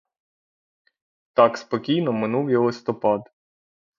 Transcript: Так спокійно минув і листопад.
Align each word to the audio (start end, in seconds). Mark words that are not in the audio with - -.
Так 1.33 1.57
спокійно 1.57 2.13
минув 2.13 2.49
і 2.49 2.55
листопад. 2.55 3.21